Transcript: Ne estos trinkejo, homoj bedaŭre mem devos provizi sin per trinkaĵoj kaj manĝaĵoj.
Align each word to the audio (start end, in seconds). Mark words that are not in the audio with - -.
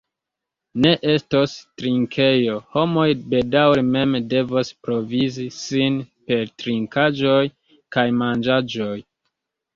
Ne 0.83 0.91
estos 1.15 1.51
trinkejo, 1.81 2.55
homoj 2.75 3.05
bedaŭre 3.33 3.83
mem 3.91 4.17
devos 4.33 4.73
provizi 4.87 5.47
sin 5.59 6.01
per 6.33 6.51
trinkaĵoj 6.65 7.37
kaj 7.99 8.09
manĝaĵoj. 8.25 8.93